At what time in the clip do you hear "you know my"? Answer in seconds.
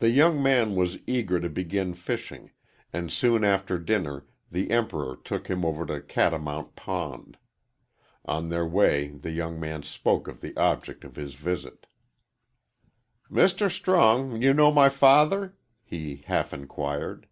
14.42-14.90